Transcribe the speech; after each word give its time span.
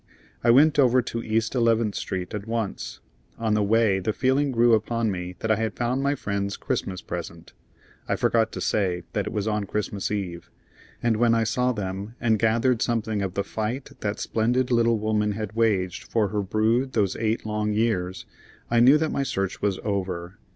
I 0.43 0.49
went 0.49 0.79
over 0.79 1.03
to 1.03 1.21
East 1.21 1.53
Eleventh 1.53 1.93
Street 1.93 2.33
at 2.33 2.47
once. 2.47 3.01
On 3.37 3.53
the 3.53 3.61
way 3.61 3.99
the 3.99 4.13
feeling 4.13 4.51
grew 4.51 4.73
upon 4.73 5.11
me 5.11 5.35
that 5.41 5.51
I 5.51 5.57
had 5.57 5.75
found 5.75 6.01
my 6.01 6.15
friend's 6.15 6.57
Christmas 6.57 7.01
present 7.03 7.53
I 8.09 8.15
forgot 8.15 8.51
to 8.53 8.61
say 8.61 9.03
that 9.13 9.27
it 9.27 9.31
was 9.31 9.47
on 9.47 9.65
Christmas 9.65 10.09
Eve 10.09 10.49
and 11.03 11.17
when 11.17 11.35
I 11.35 11.43
saw 11.43 11.71
them 11.71 12.15
and 12.19 12.39
gathered 12.39 12.81
something 12.81 13.21
of 13.21 13.35
the 13.35 13.43
fight 13.43 13.91
that 13.99 14.19
splendid 14.19 14.71
little 14.71 14.97
woman 14.97 15.33
had 15.33 15.53
waged 15.53 16.05
for 16.05 16.29
her 16.29 16.41
brood 16.41 16.93
those 16.93 17.15
eight 17.17 17.45
long 17.45 17.71
years, 17.71 18.25
I 18.71 18.79
knew 18.79 18.97
that 18.97 19.11
my 19.11 19.21
search 19.21 19.61
was 19.61 19.77
over. 19.83 20.39